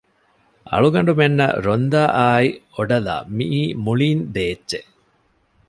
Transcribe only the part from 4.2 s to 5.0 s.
ދޭއްޗެއް